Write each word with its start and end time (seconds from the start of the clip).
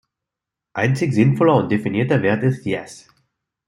Einzig 0.73 1.13
sinnvoller 1.13 1.55
und 1.57 1.71
definierter 1.71 2.23
Wert 2.23 2.41
ist 2.41 2.65
"yes". 2.65 3.07